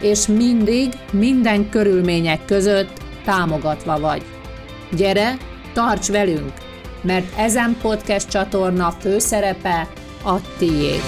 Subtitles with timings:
[0.00, 2.92] és mindig, minden körülmények között
[3.24, 4.22] támogatva vagy.
[4.96, 5.36] Gyere,
[5.72, 6.52] tarts velünk,
[7.02, 9.88] mert ezen podcast csatorna főszerepe
[10.24, 11.02] a tiéd.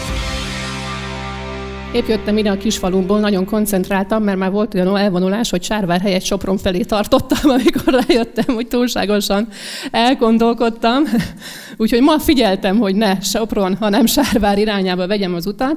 [1.93, 6.23] Épp jöttem ide a kisfalumból, nagyon koncentráltam, mert már volt olyan elvonulás, hogy Sárvár helyett
[6.23, 9.49] Sopron felé tartottam, amikor rájöttem, hogy túlságosan
[9.91, 11.03] elgondolkodtam.
[11.77, 15.77] Úgyhogy ma figyeltem, hogy ne Sopron, hanem Sárvár irányába vegyem az utat.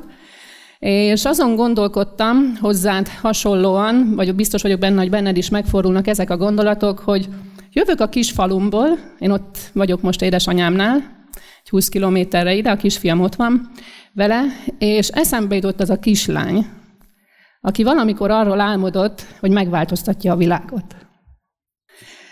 [0.84, 6.38] És azon gondolkodtam hozzád hasonlóan, vagy biztos vagyok benne, hogy benned is megfordulnak ezek a
[6.38, 7.30] gondolatok, hogy
[7.72, 10.96] jövök a kis falumból, én ott vagyok most édesanyámnál,
[11.64, 13.72] egy 20 kilométerre ide, a kisfiam ott van
[14.14, 14.44] vele,
[14.78, 16.66] és eszembe jutott az a kislány,
[17.62, 20.96] aki valamikor arról álmodott, hogy megváltoztatja a világot.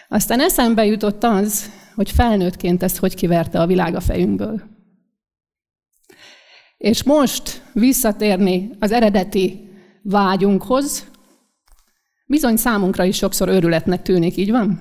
[0.08, 4.62] Aztán eszembe jutott az, hogy felnőttként ezt hogy kiverte a világ a fejünkből.
[6.82, 9.70] És most visszatérni az eredeti
[10.02, 11.08] vágyunkhoz,
[12.26, 14.80] bizony számunkra is sokszor őrületnek tűnik, így van?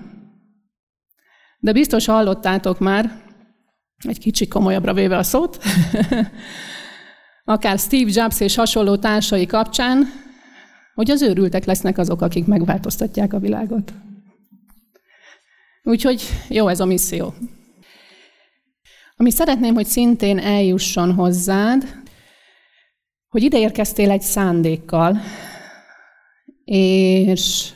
[1.58, 3.22] De biztos hallottátok már,
[3.98, 5.58] egy kicsit komolyabbra véve a szót,
[7.44, 10.04] akár Steve Jobs és hasonló társai kapcsán,
[10.94, 13.92] hogy az őrültek lesznek azok, akik megváltoztatják a világot.
[15.82, 17.34] Úgyhogy jó ez a misszió.
[19.20, 22.02] Ami szeretném, hogy szintén eljusson hozzád,
[23.28, 25.20] hogy ide érkeztél egy szándékkal,
[26.64, 27.72] és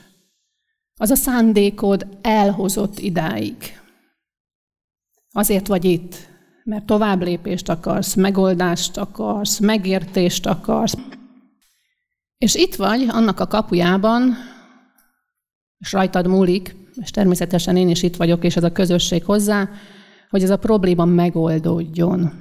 [0.96, 3.56] az a szándékod elhozott idáig.
[5.32, 6.14] Azért vagy itt,
[6.64, 10.96] mert tovább lépést akarsz, megoldást akarsz, megértést akarsz.
[12.38, 14.34] És itt vagy annak a kapujában,
[15.78, 19.68] és rajtad múlik, és természetesen én is itt vagyok, és ez a közösség hozzá,
[20.34, 22.32] hogy ez a probléma megoldódjon.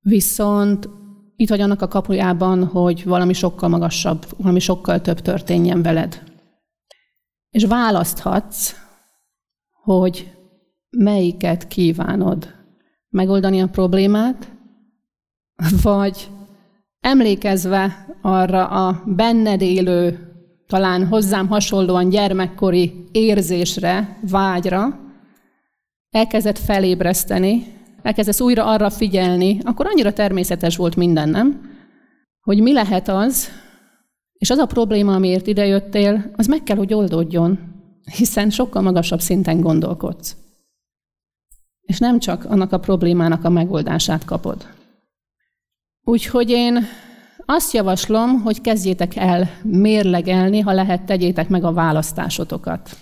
[0.00, 0.88] Viszont
[1.36, 6.22] itt vagy annak a kapujában, hogy valami sokkal magasabb, valami sokkal több történjen veled.
[7.50, 8.74] És választhatsz,
[9.72, 10.36] hogy
[10.90, 12.54] melyiket kívánod.
[13.08, 14.52] Megoldani a problémát,
[15.82, 16.30] vagy
[17.00, 20.32] emlékezve arra a benned élő,
[20.66, 25.06] talán hozzám hasonlóan gyermekkori érzésre, vágyra,
[26.10, 27.66] elkezdett felébreszteni,
[28.02, 31.76] elkezdesz újra arra figyelni, akkor annyira természetes volt minden, nem?
[32.40, 33.48] Hogy mi lehet az,
[34.32, 37.58] és az a probléma, amiért idejöttél, az meg kell, hogy oldódjon,
[38.16, 40.36] hiszen sokkal magasabb szinten gondolkodsz.
[41.80, 44.66] És nem csak annak a problémának a megoldását kapod.
[46.04, 46.86] Úgyhogy én
[47.44, 52.96] azt javaslom, hogy kezdjétek el mérlegelni, ha lehet, tegyétek meg a választásotokat.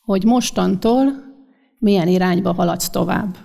[0.00, 1.27] Hogy mostantól
[1.78, 3.36] milyen irányba haladsz tovább.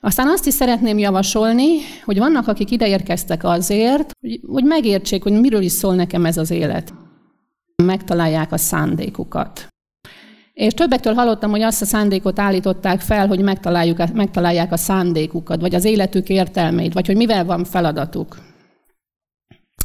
[0.00, 1.66] Aztán azt is szeretném javasolni,
[2.04, 4.12] hogy vannak, akik ideérkeztek azért,
[4.46, 6.94] hogy megértsék, hogy miről is szól nekem ez az élet.
[7.82, 9.68] Megtalálják a szándékukat.
[10.52, 15.74] És többektől hallottam, hogy azt a szándékot állították fel, hogy megtaláljuk, megtalálják a szándékukat, vagy
[15.74, 18.38] az életük értelmét, vagy hogy mivel van feladatuk.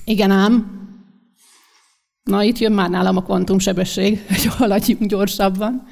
[0.05, 0.77] Igen ám.
[2.23, 5.87] Na, itt jön már nálam a kvantumsebesség, hogy haladjunk gyorsabban.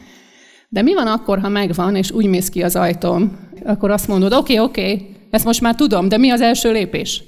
[0.70, 4.34] De mi van akkor, ha megvan, és úgy mész ki az ajtóm, akkor azt mondod,
[4.34, 7.24] oké, okay, oké, okay, ezt most már tudom, de mi az első lépés?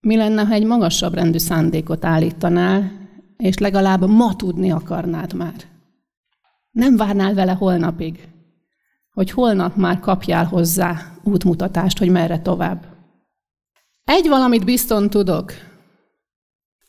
[0.00, 2.92] Mi lenne, ha egy magasabb rendű szándékot állítanál,
[3.36, 5.54] és legalább ma tudni akarnád már?
[6.70, 8.28] Nem várnál vele holnapig,
[9.12, 12.86] hogy holnap már kapjál hozzá útmutatást, hogy merre tovább.
[14.04, 15.52] Egy valamit bizton tudok,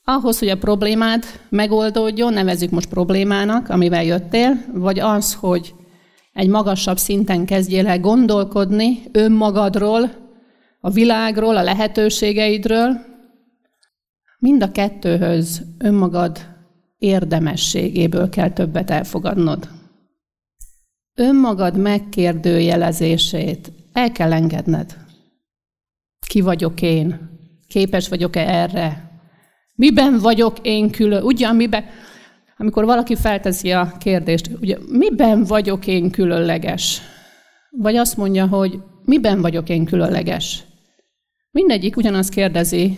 [0.04, 5.74] ahhoz, hogy a problémád megoldódjon, nevezzük most problémának, amivel jöttél, vagy az, hogy
[6.34, 10.22] egy magasabb szinten kezdjél el gondolkodni önmagadról,
[10.80, 13.12] a világról, a lehetőségeidről,
[14.40, 16.40] mind a kettőhöz önmagad
[16.98, 19.70] érdemességéből kell többet elfogadnod.
[21.16, 24.98] Önmagad megkérdőjelezését el kell engedned.
[26.28, 27.30] Ki vagyok én?
[27.68, 29.13] Képes vagyok-e erre?
[29.76, 31.24] Miben vagyok én külön?
[31.24, 31.84] Ugyan miben?
[32.58, 37.02] Amikor valaki felteszi a kérdést, ugye, miben vagyok én különleges?
[37.70, 40.64] Vagy azt mondja, hogy miben vagyok én különleges?
[41.52, 42.98] Mindegyik ugyanazt kérdezi,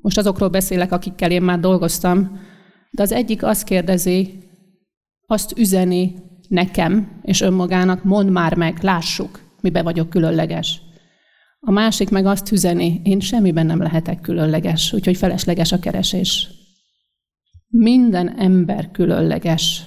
[0.00, 2.40] Most azokról beszélek, akikkel én már dolgoztam,
[2.90, 4.38] de az egyik azt kérdezi,
[5.26, 6.14] azt üzeni
[6.48, 10.80] nekem és önmagának, mondd már meg, lássuk, mibe vagyok különleges.
[11.66, 16.48] A másik meg azt üzeni, én semmiben nem lehetek különleges, úgyhogy felesleges a keresés.
[17.68, 19.86] Minden ember különleges.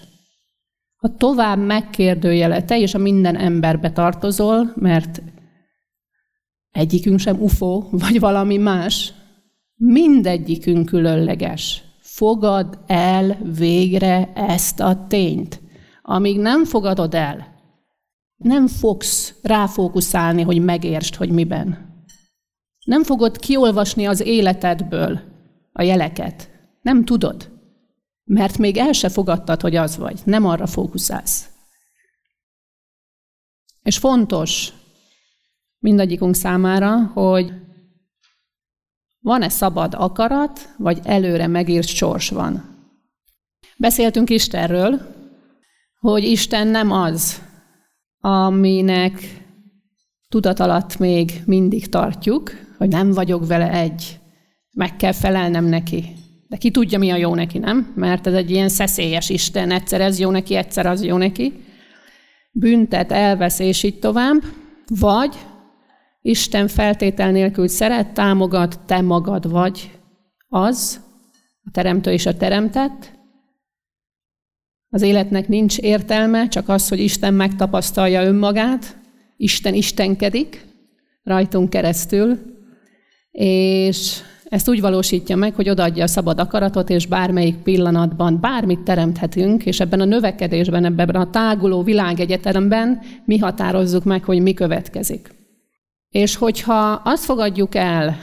[0.96, 5.22] Ha tovább megkérdőjele, te és a minden emberbe tartozol, mert
[6.72, 9.14] egyikünk sem UFO, vagy valami más,
[9.76, 11.84] mindegyikünk különleges.
[12.00, 15.62] Fogad el végre ezt a tényt.
[16.02, 17.57] Amíg nem fogadod el,
[18.38, 21.96] nem fogsz ráfókuszálni, hogy megértsd, hogy miben.
[22.86, 25.22] Nem fogod kiolvasni az életedből
[25.72, 26.50] a jeleket.
[26.82, 27.52] Nem tudod.
[28.24, 30.20] Mert még el se fogadtad, hogy az vagy.
[30.24, 31.50] Nem arra fókuszálsz.
[33.82, 34.74] És fontos
[35.80, 37.54] mindegyikünk számára, hogy
[39.20, 42.76] van-e szabad akarat, vagy előre megírt sors van.
[43.78, 45.16] Beszéltünk Istenről,
[46.00, 47.42] hogy Isten nem az,
[48.28, 49.44] aminek
[50.30, 54.20] tudat alatt még mindig tartjuk, hogy nem vagyok vele egy,
[54.72, 56.06] meg kell felelnem neki.
[56.48, 57.94] De ki tudja, mi a jó neki, nem?
[57.96, 61.54] Mert ez egy ilyen szeszélyes Isten, egyszer ez jó neki, egyszer az jó neki.
[62.52, 64.44] Büntet, elvesz, és így tovább.
[65.00, 65.36] Vagy
[66.22, 69.92] Isten feltétel nélkül szeret, támogat, te magad vagy
[70.48, 71.02] az,
[71.64, 73.17] a teremtő és a teremtett,
[74.90, 78.98] az életnek nincs értelme, csak az, hogy Isten megtapasztalja önmagát,
[79.38, 80.66] Isten istenkedik
[81.24, 82.40] rajtunk keresztül,
[83.32, 89.66] és ezt úgy valósítja meg, hogy odaadja a szabad akaratot, és bármelyik pillanatban bármit teremthetünk,
[89.66, 95.36] és ebben a növekedésben, ebben a táguló világegyetemben mi határozzuk meg, hogy mi következik.
[96.10, 98.18] És hogyha azt fogadjuk el,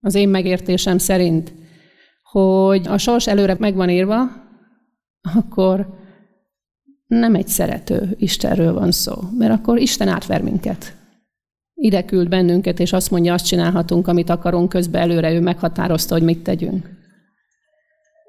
[0.00, 1.52] az én megértésem szerint,
[2.22, 4.45] hogy a sors előre meg van írva,
[5.34, 5.86] akkor
[7.06, 10.96] nem egy szerető Istenről van szó, mert akkor Isten átver minket.
[11.74, 16.22] Ide küld bennünket, és azt mondja, azt csinálhatunk, amit akarunk, közben előre ő meghatározta, hogy
[16.22, 16.90] mit tegyünk.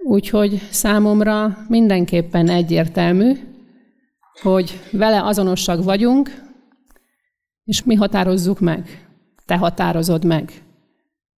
[0.04, 3.34] Úgyhogy számomra mindenképpen egyértelmű,
[4.42, 6.46] hogy vele azonosak vagyunk,
[7.64, 9.08] és mi határozzuk meg.
[9.46, 10.52] Te határozod meg,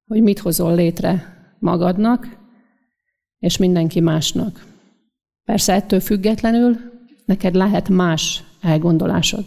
[0.07, 2.37] hogy mit hozol létre magadnak,
[3.39, 4.68] és mindenki másnak.
[5.49, 6.77] Persze ettől függetlenül
[7.25, 9.45] neked lehet más elgondolásod.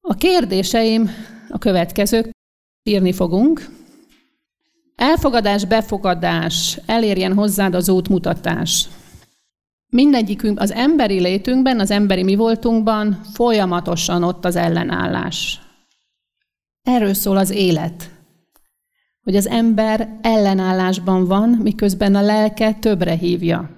[0.00, 1.10] A kérdéseim
[1.48, 2.30] a következők.
[2.82, 3.68] Írni fogunk.
[4.96, 8.88] Elfogadás, befogadás, elérjen hozzád az útmutatás.
[9.86, 15.60] Mindegyikünk az emberi létünkben, az emberi mi voltunkban folyamatosan ott az ellenállás.
[16.82, 18.10] Erről szól az élet.
[19.22, 23.70] Hogy az ember ellenállásban van, miközben a lelke többre hívja.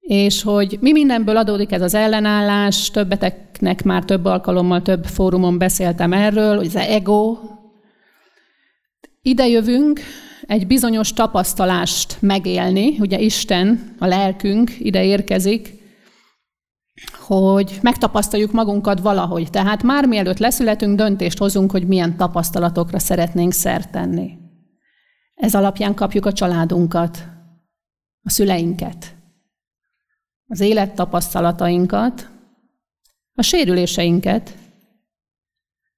[0.00, 6.12] És hogy mi mindenből adódik ez az ellenállás, többeteknek már több alkalommal, több fórumon beszéltem
[6.12, 7.38] erről, hogy az ego.
[9.22, 10.00] Ide jövünk
[10.46, 15.77] egy bizonyos tapasztalást megélni, ugye Isten, a lelkünk ide érkezik,
[17.28, 19.50] hogy megtapasztaljuk magunkat valahogy.
[19.50, 24.38] Tehát már mielőtt leszületünk, döntést hozunk, hogy milyen tapasztalatokra szeretnénk szert tenni.
[25.34, 27.26] Ez alapján kapjuk a családunkat,
[28.22, 29.16] a szüleinket,
[30.46, 32.28] az élettapasztalatainkat,
[33.34, 34.56] a sérüléseinket,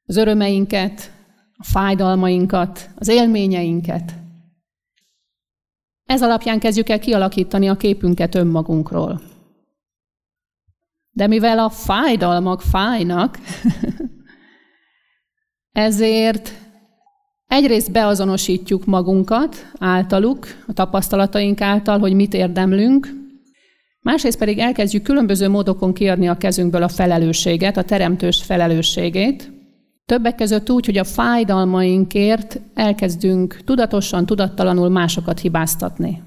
[0.07, 1.13] az örömeinket,
[1.57, 4.15] a fájdalmainkat, az élményeinket.
[6.05, 9.21] Ez alapján kezdjük el kialakítani a képünket önmagunkról.
[11.11, 13.39] De mivel a fájdalmak fájnak,
[15.73, 16.53] ezért
[17.47, 23.09] egyrészt beazonosítjuk magunkat általuk, a tapasztalataink által, hogy mit érdemlünk,
[24.01, 29.51] másrészt pedig elkezdjük különböző módokon kiadni a kezünkből a felelősséget, a teremtős felelősségét,
[30.11, 36.23] Többek között úgy, hogy a fájdalmainkért elkezdünk tudatosan, tudattalanul másokat hibáztatni.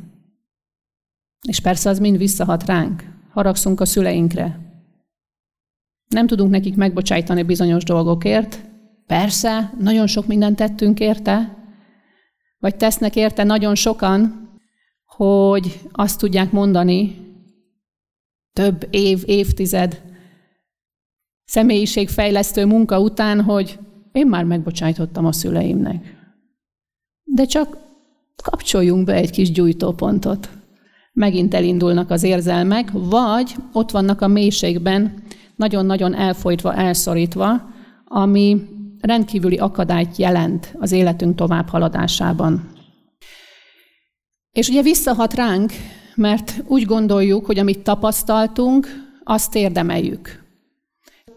[1.47, 3.03] És persze az mind visszahat ránk.
[3.33, 4.59] Haragszunk a szüleinkre,
[6.13, 8.59] nem tudunk nekik megbocsájtani bizonyos dolgokért.
[9.07, 11.57] Persze, nagyon sok mindent tettünk érte,
[12.59, 14.49] vagy tesznek érte nagyon sokan,
[15.05, 17.17] hogy azt tudják mondani
[18.53, 20.01] több év, évtized
[21.45, 23.79] személyiségfejlesztő munka után, hogy
[24.11, 26.15] én már megbocsájtottam a szüleimnek.
[27.23, 27.77] De csak
[28.43, 30.49] kapcsoljunk be egy kis gyújtópontot.
[31.13, 35.23] Megint elindulnak az érzelmek, vagy ott vannak a mélységben
[35.55, 37.69] nagyon-nagyon elfolytva, elszorítva,
[38.05, 38.61] ami
[38.99, 42.71] rendkívüli akadályt jelent az életünk tovább haladásában.
[44.51, 45.71] És ugye visszahat ránk,
[46.15, 48.87] mert úgy gondoljuk, hogy amit tapasztaltunk,
[49.23, 50.43] azt érdemeljük.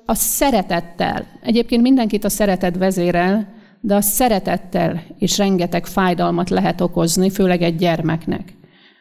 [0.04, 7.30] A szeretettel, egyébként mindenkit a szeretet vezérel, de a szeretettel is rengeteg fájdalmat lehet okozni,
[7.30, 8.55] főleg egy gyermeknek.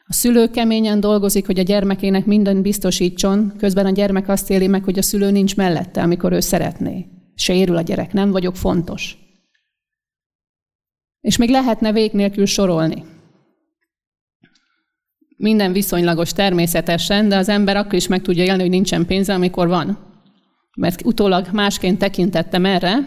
[0.08, 4.84] A szülő keményen dolgozik, hogy a gyermekének minden biztosítson, közben a gyermek azt éli meg,
[4.84, 7.06] hogy a szülő nincs mellette, amikor ő szeretné.
[7.36, 9.18] Sérül a gyerek, nem vagyok fontos.
[11.22, 13.04] És még lehetne vég nélkül sorolni.
[15.38, 19.68] Minden viszonylagos természetesen, de az ember akkor is meg tudja élni, hogy nincsen pénze, amikor
[19.68, 19.98] van.
[20.78, 22.98] Mert utólag másként tekintettem erre,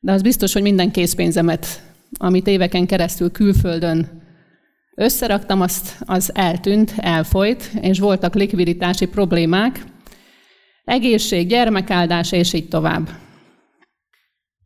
[0.00, 1.82] de az biztos, hogy minden készpénzemet,
[2.18, 4.19] amit éveken keresztül külföldön
[5.00, 9.84] összeraktam, azt, az eltűnt, elfolyt, és voltak likviditási problémák,
[10.84, 13.08] egészség, gyermekáldás, és így tovább.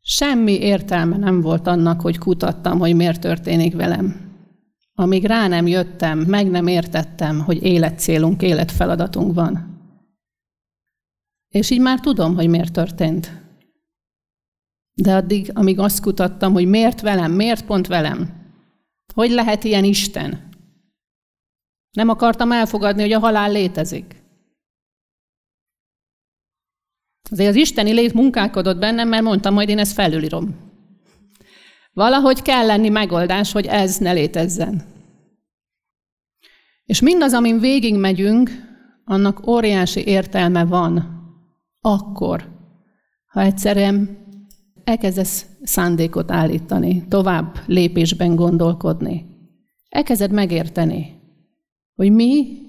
[0.00, 4.32] Semmi értelme nem volt annak, hogy kutattam, hogy miért történik velem.
[4.94, 9.78] Amíg rá nem jöttem, meg nem értettem, hogy életcélunk, életfeladatunk van.
[11.48, 13.42] És így már tudom, hogy miért történt.
[14.94, 18.43] De addig, amíg azt kutattam, hogy miért velem, miért pont velem,
[19.14, 20.48] hogy lehet ilyen Isten?
[21.90, 24.22] Nem akartam elfogadni, hogy a halál létezik.
[27.30, 30.72] Azért az isteni lét munkálkodott bennem, mert mondtam, majd én ezt felülírom.
[31.92, 34.82] Valahogy kell lenni megoldás, hogy ez ne létezzen.
[36.84, 38.50] És mindaz, amin végig megyünk,
[39.04, 41.22] annak óriási értelme van
[41.80, 42.48] akkor,
[43.26, 44.23] ha egyszerűen
[44.84, 49.26] elkezdesz szándékot állítani, tovább lépésben gondolkodni.
[49.88, 51.20] Elkezded megérteni,
[51.94, 52.62] hogy mi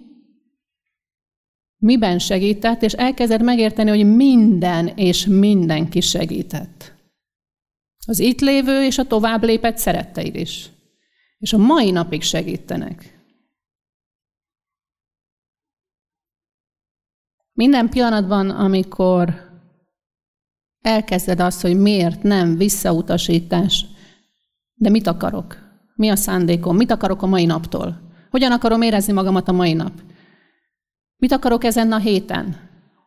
[1.78, 6.94] miben segített, és elkezded megérteni, hogy minden és mindenki segített.
[8.08, 10.70] Az itt lévő és a tovább lépett szeretteid is.
[11.38, 13.14] És a mai napig segítenek.
[17.54, 19.45] Minden pillanatban, amikor
[20.86, 23.86] elkezded azt, hogy miért nem visszautasítás,
[24.74, 25.58] de mit akarok?
[25.96, 26.76] Mi a szándékom?
[26.76, 28.02] Mit akarok a mai naptól?
[28.30, 29.92] Hogyan akarom érezni magamat a mai nap?
[31.18, 32.56] Mit akarok ezen a héten?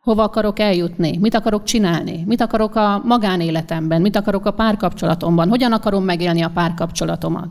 [0.01, 1.17] Hova akarok eljutni?
[1.17, 2.23] Mit akarok csinálni?
[2.27, 4.01] Mit akarok a magánéletemben?
[4.01, 5.49] Mit akarok a párkapcsolatomban?
[5.49, 7.49] Hogyan akarom megélni a párkapcsolatomat?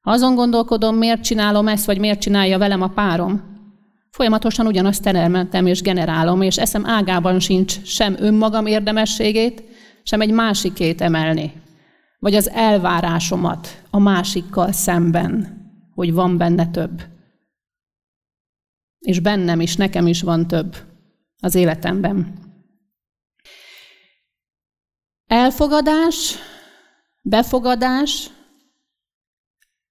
[0.00, 3.53] Ha azon gondolkodom, miért csinálom ezt, vagy miért csinálja velem a párom,
[4.14, 9.62] Folyamatosan ugyanazt termeltem és generálom, és eszem ágában sincs sem önmagam érdemességét,
[10.02, 11.62] sem egy másikét emelni.
[12.18, 15.62] Vagy az elvárásomat a másikkal szemben,
[15.94, 17.02] hogy van benne több.
[18.98, 20.76] És bennem is, nekem is van több
[21.40, 22.38] az életemben.
[25.26, 26.34] Elfogadás,
[27.22, 28.30] befogadás,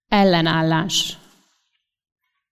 [0.08, 1.18] ellenállás.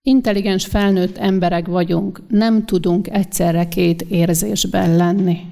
[0.04, 5.46] Intelligens felnőtt emberek vagyunk, nem tudunk egyszerre két érzésben lenni.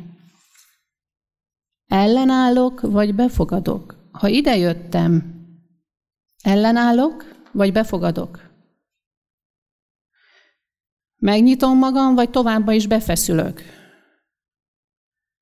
[1.87, 4.09] Ellenállok, vagy befogadok?
[4.12, 5.45] Ha idejöttem,
[6.42, 8.49] ellenállok, vagy befogadok?
[11.16, 13.62] Megnyitom magam, vagy továbbá is befeszülök?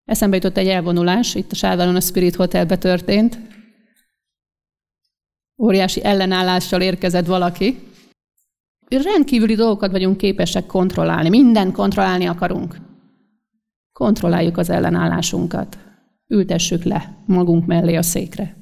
[0.05, 3.39] Eszembe jutott egy elvonulás, itt a Sáválon a Spirit Hotelbe történt.
[5.57, 7.88] Óriási ellenállással érkezett valaki,
[8.89, 11.29] rendkívüli dolgokat vagyunk képesek kontrollálni.
[11.29, 12.77] Minden kontrollálni akarunk.
[13.93, 15.79] Kontrolláljuk az ellenállásunkat.
[16.27, 18.57] Ültessük le magunk mellé a székre.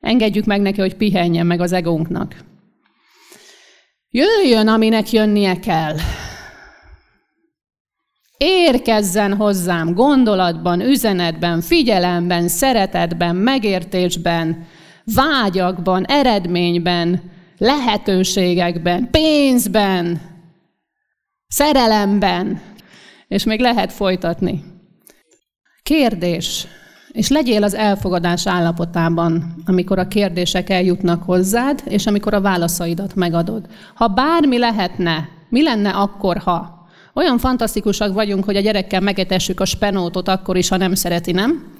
[0.00, 2.36] Engedjük meg neki, hogy pihenjen meg az egónknak.
[4.10, 5.96] Jöjjön, aminek jönnie kell.
[8.36, 14.66] Érkezzen hozzám gondolatban, üzenetben, figyelemben, szeretetben, megértésben,
[15.14, 20.20] vágyakban, eredményben, lehetőségekben, pénzben,
[21.46, 22.60] szerelemben,
[23.28, 24.64] és még lehet folytatni.
[25.82, 26.66] Kérdés,
[27.08, 33.66] és legyél az elfogadás állapotában, amikor a kérdések eljutnak hozzád, és amikor a válaszaidat megadod.
[33.94, 36.86] Ha bármi lehetne, mi lenne akkor, ha?
[37.14, 41.72] Olyan fantasztikusak vagyunk, hogy a gyerekkel megetessük a spenótot akkor is, ha nem szereti, nem?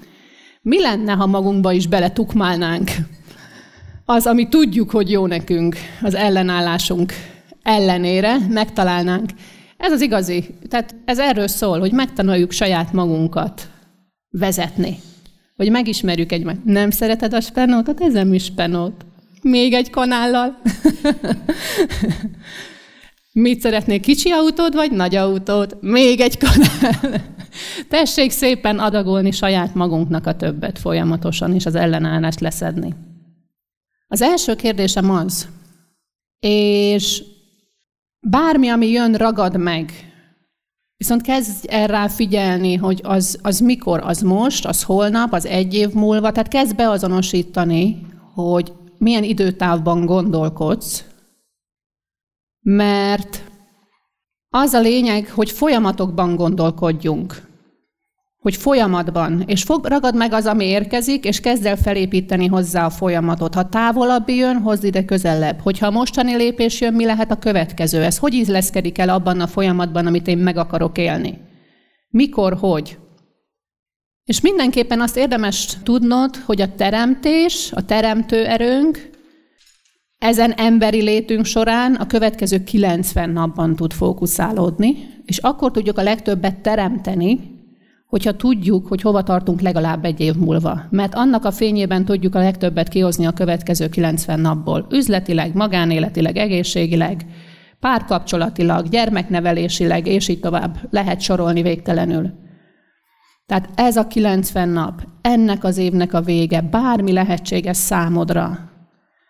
[0.63, 2.91] Mi lenne, ha magunkba is beletukmálnánk?
[4.05, 7.13] Az, ami tudjuk, hogy jó nekünk, az ellenállásunk
[7.63, 9.31] ellenére, megtalálnánk.
[9.77, 10.45] Ez az igazi.
[10.69, 13.69] Tehát ez erről szól, hogy megtanuljuk saját magunkat
[14.31, 14.99] vezetni.
[15.57, 16.65] Hogy megismerjük egymást.
[16.65, 18.01] Nem szereted a spenótot?
[18.01, 19.05] Ez nem is spenót.
[19.43, 20.61] Még egy kanállal.
[23.33, 25.77] Mit szeretnél, kicsi autód vagy nagy autót?
[25.81, 27.23] Még egy kanál.
[27.89, 32.95] Tessék szépen adagolni saját magunknak a többet folyamatosan, és az ellenállást leszedni.
[34.07, 35.49] Az első kérdésem az,
[36.47, 37.23] és
[38.21, 39.93] bármi, ami jön, ragad meg.
[40.97, 45.93] Viszont kezdj erre figyelni, hogy az, az mikor, az most, az holnap, az egy év
[45.93, 46.33] múlva.
[46.33, 51.05] Tehát kezd beazonosítani, hogy milyen időtávban gondolkodsz,
[52.61, 53.43] mert
[54.49, 57.54] az a lényeg, hogy folyamatokban gondolkodjunk.
[58.45, 59.43] Hogy folyamatban.
[59.47, 63.55] És fog, ragad meg az, ami érkezik, és kezd el felépíteni hozzá a folyamatot.
[63.55, 65.61] Ha távolabb jön, hozd ide közelebb.
[65.61, 68.03] Hogyha a mostani lépés jön, mi lehet a következő?
[68.03, 71.39] Ez hogy ízleszkedik el abban a folyamatban, amit én meg akarok élni?
[72.09, 72.99] Mikor, hogy?
[74.25, 79.11] És mindenképpen azt érdemes tudnod, hogy a teremtés, a teremtő erőnk,
[80.19, 86.57] ezen emberi létünk során a következő 90 napban tud fókuszálódni, és akkor tudjuk a legtöbbet
[86.57, 87.54] teremteni,
[88.15, 90.83] hogyha tudjuk, hogy hova tartunk legalább egy év múlva.
[90.91, 94.87] Mert annak a fényében tudjuk a legtöbbet kihozni a következő 90 napból.
[94.91, 97.27] Üzletileg, magánéletileg, egészségileg,
[97.81, 102.31] párkapcsolatilag, gyermeknevelésileg, és így tovább lehet sorolni végtelenül.
[103.47, 108.71] Tehát ez a 90 nap, ennek az évnek a vége, bármi lehetséges számodra,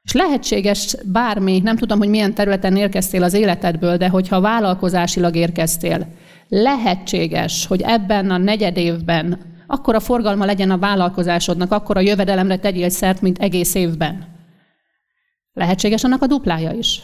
[0.03, 6.07] és lehetséges bármi, nem tudom, hogy milyen területen érkeztél az életedből, de hogyha vállalkozásilag érkeztél,
[6.49, 12.59] lehetséges, hogy ebben a negyed évben akkor a forgalma legyen a vállalkozásodnak, akkor a jövedelemre
[12.59, 14.27] tegyél szert, mint egész évben.
[15.53, 17.01] Lehetséges annak a duplája is.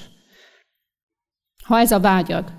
[1.64, 2.52] Ha ez a vágyad,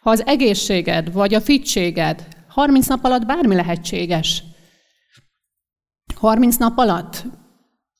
[0.00, 4.42] ha az egészséged vagy a fittséged 30 nap alatt bármi lehetséges.
[6.14, 7.24] 30 nap alatt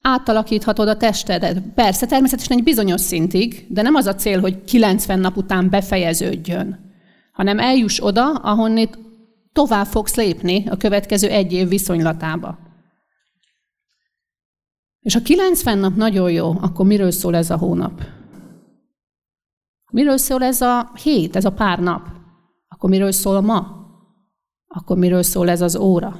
[0.00, 1.60] átalakíthatod a testedet.
[1.74, 6.87] Persze, természetesen egy bizonyos szintig, de nem az a cél, hogy 90 nap után befejeződjön,
[7.38, 8.98] hanem eljuss oda, ahonnét
[9.52, 12.58] tovább fogsz lépni a következő egy év viszonylatába.
[15.00, 18.02] És a 90 nap nagyon jó, akkor miről szól ez a hónap?
[19.92, 22.08] Miről szól ez a hét, ez a pár nap?
[22.68, 23.86] Akkor miről szól a ma?
[24.66, 26.16] Akkor miről szól ez az óra?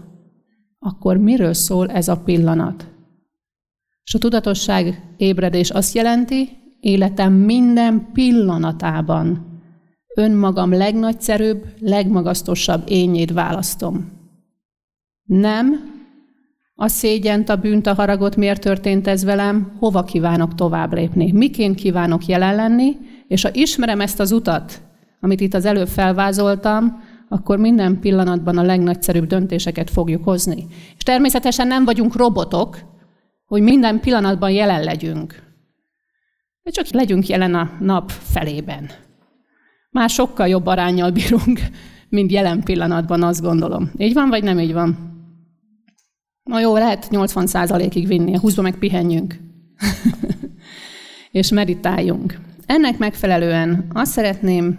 [0.78, 2.88] Akkor miről szól ez a pillanat?
[4.04, 6.48] És a tudatosság ébredés azt jelenti,
[6.80, 9.47] életem minden pillanatában
[10.18, 14.12] önmagam legnagyszerűbb, legmagasztosabb énjét választom.
[15.24, 15.96] Nem
[16.74, 21.74] a szégyent, a bűnt, a haragot, miért történt ez velem, hova kívánok tovább lépni, miként
[21.74, 22.96] kívánok jelen lenni,
[23.28, 24.80] és ha ismerem ezt az utat,
[25.20, 30.66] amit itt az előbb felvázoltam, akkor minden pillanatban a legnagyszerűbb döntéseket fogjuk hozni.
[30.96, 32.78] És természetesen nem vagyunk robotok,
[33.46, 35.42] hogy minden pillanatban jelen legyünk.
[36.62, 38.90] De csak legyünk jelen a nap felében.
[39.90, 41.60] Már sokkal jobb arányjal bírunk,
[42.08, 43.90] mint jelen pillanatban, azt gondolom.
[43.96, 45.16] Így van, vagy nem így van?
[46.42, 49.38] Na jó, lehet 80%-ig vinni, a 20 meg pihenjünk.
[51.30, 52.38] és meditáljunk.
[52.66, 54.78] Ennek megfelelően azt szeretném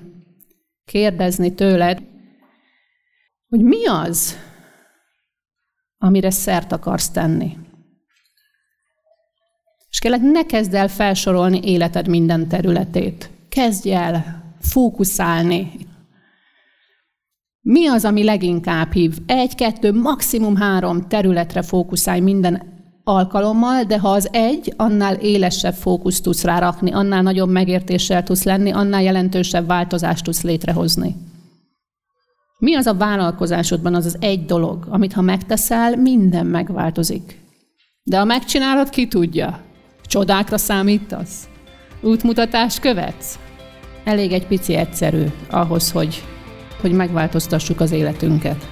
[0.86, 2.02] kérdezni tőled,
[3.50, 4.38] hogy mi az,
[5.98, 7.58] amire szert akarsz tenni.
[9.90, 13.30] És kérlek, ne kezd el felsorolni életed minden területét.
[13.50, 15.72] Kezdj el fókuszálni.
[17.62, 19.18] Mi az, ami leginkább hív?
[19.26, 26.24] Egy, kettő, maximum három területre fókuszálj minden alkalommal, de ha az egy, annál élesebb fókuszt
[26.24, 31.16] tudsz rárakni, annál nagyobb megértéssel tudsz lenni, annál jelentősebb változást tudsz létrehozni.
[32.60, 37.42] Mi az a vállalkozásodban az az egy dolog, amit ha megteszel, minden megváltozik.
[38.04, 39.62] De ha megcsinálod, ki tudja?
[40.02, 41.48] Csodákra számítasz?
[42.02, 43.40] Útmutatást követsz?
[44.10, 46.24] Elég egy pici egyszerű ahhoz, hogy,
[46.82, 48.70] hogy megváltoztassuk az életünket.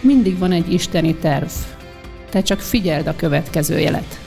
[0.00, 1.48] Mindig van egy isteni terv.
[2.30, 4.23] Te csak figyeld a következő jelet.